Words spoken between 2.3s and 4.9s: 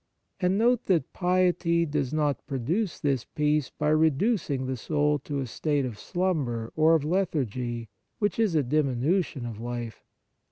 pro duce this peace by reducing the